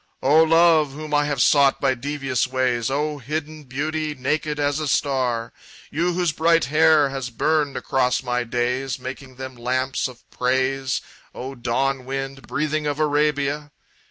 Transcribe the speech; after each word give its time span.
"O 0.23 0.41
love, 0.41 0.93
whom 0.93 1.13
I 1.13 1.25
have 1.25 1.43
sought 1.43 1.79
by 1.79 1.93
devious 1.93 2.47
ways; 2.47 2.89
O 2.89 3.19
hidden 3.19 3.65
beauty, 3.65 4.15
naked 4.15 4.59
as 4.59 4.79
a 4.79 4.87
star; 4.87 5.53
You 5.91 6.13
whose 6.13 6.31
bright 6.31 6.65
hair 6.65 7.09
has 7.09 7.29
burned 7.29 7.77
across 7.77 8.23
my 8.23 8.43
days, 8.43 8.97
Making 8.97 9.35
them 9.35 9.55
lamps 9.55 10.07
of 10.07 10.27
praise; 10.31 11.01
O 11.35 11.53
dawn 11.53 12.05
wind, 12.05 12.47
breathing 12.47 12.87
of 12.87 12.99
Arabia! 12.99 13.69